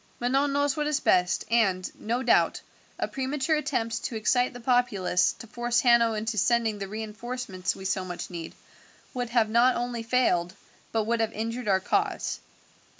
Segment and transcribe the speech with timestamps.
[0.19, 2.61] "Manon knows what is best, and, no doubt,
[2.97, 7.85] a premature attempt to excite the populace to force Hanno into sending the reinforcements we
[7.85, 8.55] so much need
[9.13, 10.55] would have not only failed,
[10.91, 12.39] but would have injured our cause.